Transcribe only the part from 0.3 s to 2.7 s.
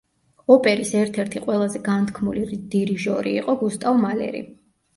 ოპერის ერთ-ერთი ყველაზე განთქმული